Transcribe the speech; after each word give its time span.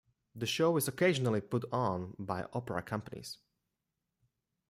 The 0.33 0.47
show 0.47 0.77
is 0.77 0.87
occasionally 0.87 1.41
put 1.41 1.63
on 1.71 2.15
by 2.17 2.47
opera 2.53 2.81
companies. 2.81 3.37